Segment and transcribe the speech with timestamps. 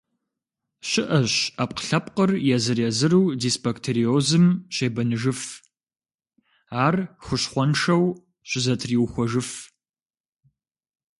[0.89, 5.41] Щыӏэщ ӏэпкълъэпкъыр езыр-езыру дисбактериозым щебэныжыф,
[6.85, 8.03] ар хущхъуэншэу
[8.49, 9.49] щызэтриухуэжыф.